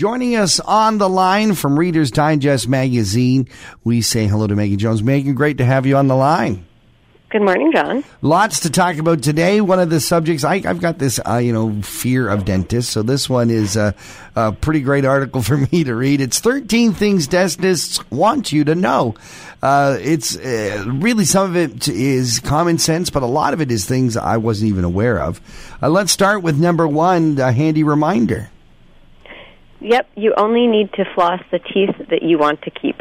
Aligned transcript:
Joining 0.00 0.34
us 0.34 0.60
on 0.60 0.96
the 0.96 1.10
line 1.10 1.52
from 1.52 1.78
Reader's 1.78 2.10
Digest 2.10 2.66
magazine, 2.66 3.46
we 3.84 4.00
say 4.00 4.26
hello 4.26 4.46
to 4.46 4.56
Megan 4.56 4.78
Jones. 4.78 5.02
Megan, 5.02 5.34
great 5.34 5.58
to 5.58 5.64
have 5.66 5.84
you 5.84 5.98
on 5.98 6.08
the 6.08 6.16
line. 6.16 6.64
Good 7.28 7.42
morning, 7.42 7.70
John. 7.70 8.02
Lots 8.22 8.60
to 8.60 8.70
talk 8.70 8.96
about 8.96 9.22
today. 9.22 9.60
One 9.60 9.78
of 9.78 9.90
the 9.90 10.00
subjects 10.00 10.42
I, 10.42 10.60
have 10.60 10.80
got 10.80 10.96
this, 10.96 11.20
uh, 11.28 11.36
you 11.36 11.52
know, 11.52 11.82
fear 11.82 12.30
of 12.30 12.46
dentists. 12.46 12.90
So 12.90 13.02
this 13.02 13.28
one 13.28 13.50
is 13.50 13.76
a, 13.76 13.94
a, 14.34 14.52
pretty 14.52 14.80
great 14.80 15.04
article 15.04 15.42
for 15.42 15.58
me 15.58 15.84
to 15.84 15.94
read. 15.94 16.22
It's 16.22 16.40
13 16.40 16.94
things 16.94 17.26
dentists 17.26 18.10
want 18.10 18.52
you 18.52 18.64
to 18.64 18.74
know. 18.74 19.16
Uh, 19.62 19.98
it's 20.00 20.34
uh, 20.34 20.82
really 20.88 21.26
some 21.26 21.50
of 21.50 21.56
it 21.58 21.88
is 21.88 22.40
common 22.40 22.78
sense, 22.78 23.10
but 23.10 23.22
a 23.22 23.26
lot 23.26 23.52
of 23.52 23.60
it 23.60 23.70
is 23.70 23.84
things 23.84 24.16
I 24.16 24.38
wasn't 24.38 24.70
even 24.70 24.84
aware 24.84 25.20
of. 25.20 25.42
Uh, 25.82 25.90
let's 25.90 26.10
start 26.10 26.42
with 26.42 26.58
number 26.58 26.88
one, 26.88 27.38
a 27.38 27.52
handy 27.52 27.82
reminder. 27.82 28.48
Yep, 29.80 30.10
you 30.16 30.34
only 30.36 30.66
need 30.66 30.92
to 30.94 31.04
floss 31.14 31.40
the 31.50 31.58
teeth 31.58 31.94
that 32.10 32.22
you 32.22 32.38
want 32.38 32.62
to 32.62 32.70
keep. 32.70 33.00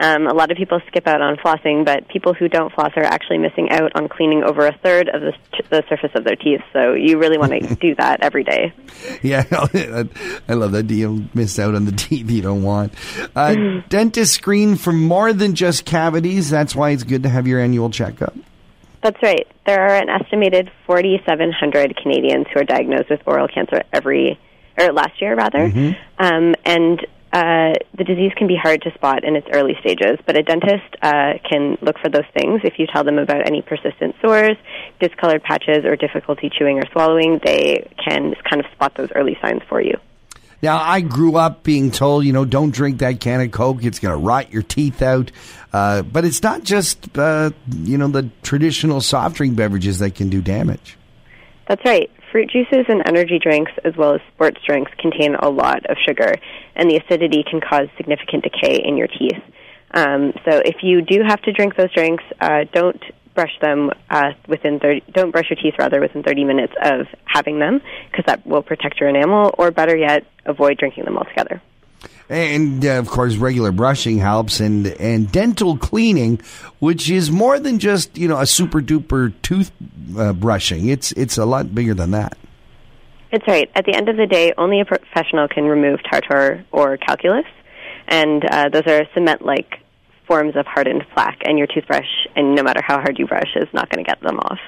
Um, 0.00 0.28
a 0.28 0.32
lot 0.32 0.52
of 0.52 0.56
people 0.56 0.80
skip 0.86 1.08
out 1.08 1.20
on 1.20 1.36
flossing, 1.36 1.84
but 1.84 2.06
people 2.08 2.32
who 2.32 2.48
don't 2.48 2.72
floss 2.72 2.92
are 2.94 3.02
actually 3.02 3.38
missing 3.38 3.68
out 3.70 3.90
on 3.96 4.08
cleaning 4.08 4.44
over 4.44 4.64
a 4.64 4.72
third 4.78 5.08
of 5.08 5.20
the, 5.20 5.32
the 5.70 5.82
surface 5.88 6.12
of 6.14 6.22
their 6.22 6.36
teeth. 6.36 6.60
So 6.72 6.94
you 6.94 7.18
really 7.18 7.36
want 7.36 7.50
to 7.52 7.74
do 7.80 7.96
that 7.96 8.20
every 8.22 8.44
day. 8.44 8.72
Yeah, 9.22 9.44
I 10.48 10.54
love 10.54 10.72
that. 10.72 10.88
You 10.88 11.28
miss 11.34 11.58
out 11.58 11.74
on 11.74 11.84
the 11.84 11.92
teeth 11.92 12.30
you 12.30 12.42
don't 12.42 12.62
want. 12.62 12.92
Uh, 13.34 13.80
dentists 13.88 14.36
screen 14.36 14.76
for 14.76 14.92
more 14.92 15.32
than 15.32 15.56
just 15.56 15.84
cavities. 15.84 16.48
That's 16.48 16.76
why 16.76 16.90
it's 16.90 17.02
good 17.02 17.24
to 17.24 17.28
have 17.28 17.48
your 17.48 17.60
annual 17.60 17.90
checkup. 17.90 18.34
That's 19.02 19.20
right. 19.22 19.46
There 19.66 19.80
are 19.80 19.96
an 19.96 20.08
estimated 20.08 20.70
4,700 20.86 21.96
Canadians 21.96 22.46
who 22.52 22.60
are 22.60 22.64
diagnosed 22.64 23.10
with 23.10 23.20
oral 23.26 23.48
cancer 23.48 23.82
every, 23.92 24.38
or 24.78 24.92
last 24.92 25.20
year 25.20 25.34
rather. 25.34 25.70
Mm-hmm. 25.70 25.92
Um, 26.18 26.54
and 26.64 27.00
uh, 27.32 27.74
the 27.96 28.04
disease 28.04 28.32
can 28.36 28.46
be 28.46 28.56
hard 28.56 28.80
to 28.82 28.90
spot 28.94 29.22
in 29.22 29.36
its 29.36 29.46
early 29.52 29.76
stages, 29.80 30.18
but 30.24 30.36
a 30.36 30.42
dentist 30.42 30.96
uh, 31.02 31.34
can 31.48 31.76
look 31.82 31.98
for 31.98 32.08
those 32.08 32.24
things. 32.32 32.62
If 32.64 32.78
you 32.78 32.86
tell 32.86 33.04
them 33.04 33.18
about 33.18 33.46
any 33.46 33.60
persistent 33.60 34.14
sores, 34.22 34.56
discolored 34.98 35.42
patches, 35.42 35.84
or 35.84 35.94
difficulty 35.96 36.50
chewing 36.50 36.78
or 36.78 36.84
swallowing, 36.92 37.40
they 37.44 37.90
can 38.02 38.34
kind 38.48 38.64
of 38.64 38.70
spot 38.72 38.94
those 38.96 39.10
early 39.14 39.36
signs 39.42 39.62
for 39.68 39.80
you. 39.80 39.98
Now, 40.60 40.80
I 40.80 41.02
grew 41.02 41.36
up 41.36 41.62
being 41.62 41.92
told, 41.92 42.24
you 42.24 42.32
know, 42.32 42.44
don't 42.44 42.72
drink 42.72 42.98
that 42.98 43.20
can 43.20 43.40
of 43.40 43.52
Coke. 43.52 43.84
It's 43.84 44.00
going 44.00 44.12
to 44.12 44.18
rot 44.18 44.50
your 44.52 44.62
teeth 44.62 45.02
out. 45.02 45.30
Uh, 45.72 46.02
but 46.02 46.24
it's 46.24 46.42
not 46.42 46.64
just, 46.64 47.16
uh, 47.16 47.50
you 47.70 47.96
know, 47.96 48.08
the 48.08 48.30
traditional 48.42 49.00
soft 49.00 49.36
drink 49.36 49.54
beverages 49.54 50.00
that 50.00 50.16
can 50.16 50.30
do 50.30 50.40
damage. 50.40 50.96
That's 51.68 51.84
right. 51.84 52.10
Fruit 52.30 52.50
juices 52.50 52.84
and 52.88 53.02
energy 53.06 53.38
drinks, 53.38 53.72
as 53.84 53.96
well 53.96 54.14
as 54.14 54.20
sports 54.34 54.58
drinks, 54.66 54.92
contain 54.98 55.34
a 55.36 55.48
lot 55.48 55.86
of 55.86 55.96
sugar, 56.06 56.34
and 56.76 56.90
the 56.90 56.96
acidity 56.96 57.42
can 57.48 57.60
cause 57.60 57.88
significant 57.96 58.44
decay 58.44 58.82
in 58.84 58.96
your 58.96 59.06
teeth. 59.06 59.42
Um, 59.92 60.32
so, 60.44 60.60
if 60.64 60.82
you 60.82 61.00
do 61.00 61.22
have 61.26 61.40
to 61.42 61.52
drink 61.52 61.76
those 61.76 61.92
drinks, 61.94 62.24
uh, 62.40 62.64
don't 62.72 63.02
brush 63.34 63.58
them 63.62 63.90
uh, 64.10 64.32
within 64.46 64.80
30, 64.80 65.04
don't 65.12 65.30
brush 65.30 65.48
your 65.48 65.56
teeth 65.62 65.74
rather 65.78 66.00
within 66.00 66.22
30 66.22 66.44
minutes 66.44 66.72
of 66.82 67.06
having 67.24 67.60
them 67.60 67.80
because 68.10 68.24
that 68.26 68.44
will 68.44 68.62
protect 68.62 68.98
your 68.98 69.08
enamel 69.08 69.54
or 69.56 69.70
better 69.70 69.96
yet 69.96 70.26
avoid 70.44 70.76
drinking 70.76 71.04
them 71.04 71.16
altogether 71.16 71.62
and 72.28 72.84
uh, 72.84 72.98
of 72.98 73.08
course 73.08 73.36
regular 73.36 73.72
brushing 73.72 74.18
helps 74.18 74.60
and 74.60 74.86
and 74.86 75.32
dental 75.32 75.76
cleaning 75.76 76.40
which 76.78 77.10
is 77.10 77.30
more 77.30 77.58
than 77.58 77.78
just 77.78 78.16
you 78.16 78.28
know 78.28 78.38
a 78.38 78.46
super 78.46 78.80
duper 78.80 79.32
tooth 79.42 79.72
uh, 80.16 80.32
brushing. 80.32 80.88
It's 80.88 81.12
it's 81.12 81.38
a 81.38 81.44
lot 81.44 81.74
bigger 81.74 81.94
than 81.94 82.12
that. 82.12 82.36
It's 83.30 83.46
right. 83.46 83.70
At 83.74 83.84
the 83.84 83.94
end 83.94 84.08
of 84.08 84.16
the 84.16 84.26
day 84.26 84.52
only 84.56 84.80
a 84.80 84.84
professional 84.84 85.48
can 85.48 85.64
remove 85.64 86.00
tartar 86.08 86.64
or 86.72 86.96
calculus. 86.96 87.46
And 88.06 88.42
uh, 88.44 88.70
those 88.70 88.86
are 88.86 89.04
cement 89.12 89.44
like 89.44 89.80
forms 90.26 90.56
of 90.56 90.66
hardened 90.66 91.04
plaque 91.14 91.42
and 91.44 91.58
your 91.58 91.66
toothbrush 91.66 92.08
and 92.36 92.54
no 92.54 92.62
matter 92.62 92.82
how 92.82 93.00
hard 93.00 93.18
you 93.18 93.26
brush 93.26 93.56
is 93.56 93.68
not 93.72 93.88
going 93.88 94.04
to 94.04 94.08
get 94.08 94.20
them 94.20 94.38
off 94.38 94.58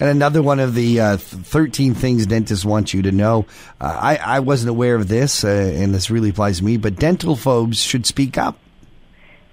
and 0.00 0.08
another 0.08 0.42
one 0.42 0.60
of 0.60 0.74
the 0.74 1.00
uh, 1.00 1.16
13 1.16 1.94
things 1.94 2.26
dentists 2.26 2.64
want 2.64 2.94
you 2.94 3.02
to 3.02 3.12
know. 3.12 3.46
Uh, 3.80 3.96
I, 4.00 4.16
I 4.16 4.40
wasn't 4.40 4.70
aware 4.70 4.94
of 4.94 5.08
this, 5.08 5.44
uh, 5.44 5.48
and 5.48 5.94
this 5.94 6.10
really 6.10 6.30
applies 6.30 6.58
to 6.58 6.64
me, 6.64 6.76
but 6.76 6.96
dental 6.96 7.36
phobes 7.36 7.80
should 7.80 8.06
speak 8.06 8.38
up. 8.38 8.58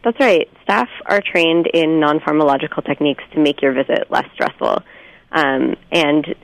That's 0.03 0.19
right. 0.19 0.47
Staff 0.63 0.89
are 1.07 1.21
trained 1.21 1.67
in 1.73 1.99
non 1.99 2.19
pharmacological 2.19 2.85
techniques 2.85 3.23
to 3.33 3.39
make 3.39 3.61
your 3.61 3.73
visit 3.73 4.11
less 4.11 4.25
stressful. 4.33 4.83
Um, 5.31 5.75
and 5.91 6.35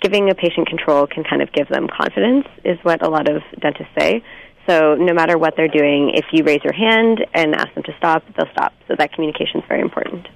giving 0.00 0.30
a 0.30 0.34
patient 0.34 0.66
control 0.66 1.06
can 1.06 1.24
kind 1.24 1.42
of 1.42 1.52
give 1.52 1.68
them 1.68 1.86
confidence, 1.86 2.46
is 2.64 2.78
what 2.82 3.04
a 3.04 3.10
lot 3.10 3.28
of 3.28 3.42
dentists 3.60 3.92
say. 3.98 4.24
So 4.70 4.94
no 4.94 5.12
matter 5.12 5.36
what 5.36 5.56
they're 5.56 5.66
doing, 5.66 6.12
if 6.14 6.26
you 6.30 6.44
raise 6.44 6.62
your 6.62 6.72
hand 6.72 7.26
and 7.34 7.56
ask 7.56 7.74
them 7.74 7.82
to 7.82 7.94
stop, 7.98 8.22
they'll 8.36 8.50
stop. 8.52 8.72
So 8.86 8.94
that 8.96 9.12
communication 9.12 9.62
is 9.62 9.66
very 9.66 9.80
important. 9.80 10.28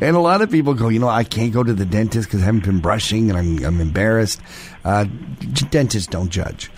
And 0.00 0.16
a 0.16 0.18
lot 0.18 0.42
of 0.42 0.50
people 0.50 0.74
go, 0.74 0.88
you 0.88 0.98
know, 0.98 1.08
I 1.08 1.22
can't 1.22 1.52
go 1.52 1.62
to 1.62 1.72
the 1.72 1.84
dentist 1.84 2.26
because 2.26 2.42
I 2.42 2.46
haven't 2.46 2.64
been 2.64 2.80
brushing 2.80 3.30
and 3.30 3.38
I'm, 3.38 3.64
I'm 3.64 3.80
embarrassed. 3.80 4.40
Uh, 4.84 5.04
dentists 5.70 6.08
don't 6.08 6.30
judge. 6.30 6.68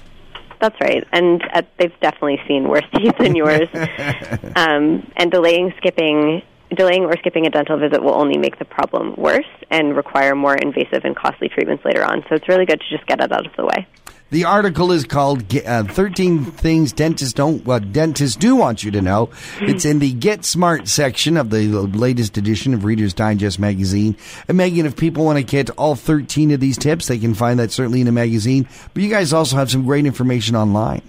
That's 0.60 0.78
right, 0.82 1.06
and 1.12 1.40
uh, 1.54 1.62
they've 1.78 1.98
definitely 2.00 2.40
seen 2.46 2.68
worse 2.68 2.84
teeth 2.94 3.14
than 3.18 3.36
yours. 3.36 3.68
um, 4.56 5.10
and 5.16 5.30
delaying, 5.30 5.72
skipping, 5.78 6.42
delaying 6.76 7.04
or 7.04 7.16
skipping 7.18 7.46
a 7.46 7.50
dental 7.50 7.78
visit 7.78 8.02
will 8.02 8.20
only 8.20 8.36
make 8.36 8.58
the 8.58 8.64
problem 8.64 9.14
worse 9.16 9.46
and 9.70 9.96
require 9.96 10.34
more 10.34 10.56
invasive 10.56 11.04
and 11.04 11.16
costly 11.16 11.48
treatments 11.48 11.84
later 11.84 12.04
on. 12.04 12.22
So 12.28 12.34
it's 12.34 12.48
really 12.48 12.66
good 12.66 12.80
to 12.80 12.96
just 12.96 13.06
get 13.06 13.22
it 13.22 13.32
out 13.32 13.46
of 13.46 13.56
the 13.56 13.64
way. 13.64 13.86
The 14.30 14.44
article 14.44 14.92
is 14.92 15.04
called 15.04 15.56
uh, 15.56 15.84
13 15.84 16.44
Things 16.44 16.92
Dentists 16.92 17.32
Don't, 17.32 17.64
What 17.64 17.94
Dentists 17.94 18.36
Do 18.36 18.56
Want 18.56 18.84
You 18.84 18.90
to 18.90 19.00
Know. 19.00 19.30
It's 19.60 19.86
in 19.86 20.00
the 20.00 20.12
Get 20.12 20.44
Smart 20.44 20.86
section 20.86 21.38
of 21.38 21.48
the 21.48 21.66
latest 21.66 22.36
edition 22.36 22.74
of 22.74 22.84
Reader's 22.84 23.14
Digest 23.14 23.58
magazine. 23.58 24.18
And 24.46 24.58
Megan, 24.58 24.84
if 24.84 24.96
people 24.96 25.24
want 25.24 25.38
to 25.38 25.42
get 25.42 25.70
all 25.70 25.94
13 25.94 26.50
of 26.50 26.60
these 26.60 26.76
tips, 26.76 27.06
they 27.06 27.18
can 27.18 27.32
find 27.32 27.58
that 27.58 27.72
certainly 27.72 28.00
in 28.00 28.06
the 28.06 28.12
magazine. 28.12 28.68
But 28.92 29.02
you 29.02 29.08
guys 29.08 29.32
also 29.32 29.56
have 29.56 29.70
some 29.70 29.86
great 29.86 30.04
information 30.04 30.56
online. 30.56 31.00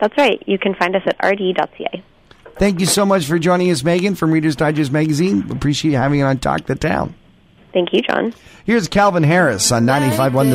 That's 0.00 0.16
right. 0.18 0.42
You 0.46 0.58
can 0.58 0.74
find 0.74 0.96
us 0.96 1.02
at 1.06 1.24
rd.ca. 1.24 2.02
Thank 2.56 2.80
you 2.80 2.86
so 2.86 3.06
much 3.06 3.26
for 3.26 3.38
joining 3.38 3.70
us, 3.70 3.84
Megan, 3.84 4.16
from 4.16 4.32
Reader's 4.32 4.56
Digest 4.56 4.90
magazine. 4.90 5.48
Appreciate 5.52 5.92
having 5.92 6.18
you 6.18 6.24
on 6.24 6.38
Talk 6.38 6.66
the 6.66 6.74
Town. 6.74 7.14
Thank 7.72 7.92
you, 7.92 8.00
John. 8.00 8.32
Here's 8.64 8.88
Calvin 8.88 9.22
Harris 9.22 9.70
on 9.70 9.84
95.1 9.84 10.44